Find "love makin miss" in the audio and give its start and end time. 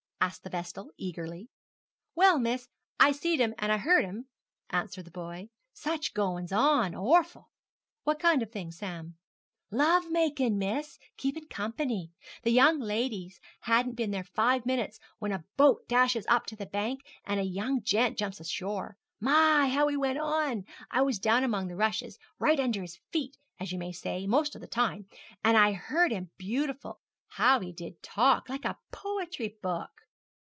9.71-10.99